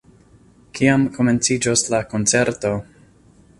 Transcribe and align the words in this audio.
Kiam 0.79 1.03
komenciĝos 1.17 1.85
la 1.95 2.01
koncerto? 2.15 2.75